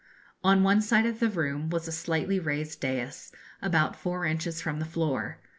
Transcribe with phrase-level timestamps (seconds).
[0.43, 4.79] On one side of the room was a slightly raised daïs, about four inches from
[4.79, 5.37] the floor.